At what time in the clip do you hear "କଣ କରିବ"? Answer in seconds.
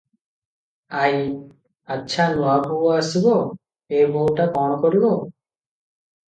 4.57-5.13